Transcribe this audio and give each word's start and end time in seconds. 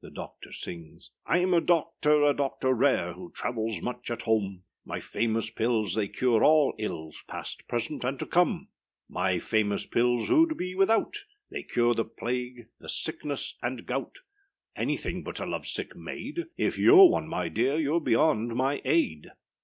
The 0.00 0.12
DOCTOR 0.12 0.50
_sings_â 0.50 1.10
Iâm 1.34 1.56
a 1.56 1.60
doctor, 1.60 2.22
a 2.22 2.32
doctor 2.32 2.72
rare, 2.72 3.14
Who 3.14 3.32
travels 3.32 3.82
much 3.82 4.08
at 4.08 4.22
home; 4.22 4.62
My 4.84 5.00
famous 5.00 5.50
pills 5.50 5.96
they 5.96 6.06
cure 6.06 6.44
all 6.44 6.72
ills, 6.78 7.24
Past, 7.26 7.66
present, 7.66 8.04
and 8.04 8.16
to 8.20 8.26
come. 8.26 8.68
My 9.08 9.40
famous 9.40 9.86
pills 9.86 10.28
whoâd 10.28 10.56
be 10.56 10.76
without, 10.76 11.24
They 11.50 11.64
cure 11.64 11.94
the 11.94 12.04
plague, 12.04 12.68
the 12.78 12.88
sickness 12.88 13.56
and 13.60 13.86
gout, 13.86 14.18
Anything 14.76 15.24
but 15.24 15.40
a 15.40 15.46
love 15.46 15.66
sick 15.66 15.96
maid; 15.96 16.44
If 16.56 16.76
youâre 16.76 17.10
one, 17.10 17.26
my 17.26 17.48
dear, 17.48 17.76
youâre 17.76 18.04
beyond 18.04 18.54
my 18.54 18.80
aid! 18.84 19.32